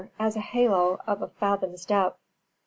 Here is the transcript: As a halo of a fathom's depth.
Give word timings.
As 0.17 0.35
a 0.35 0.39
halo 0.39 0.97
of 1.05 1.21
a 1.21 1.27
fathom's 1.27 1.85
depth. 1.85 2.17